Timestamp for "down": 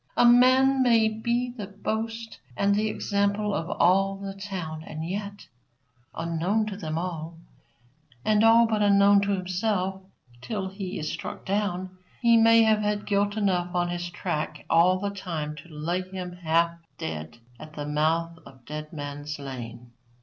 11.45-11.99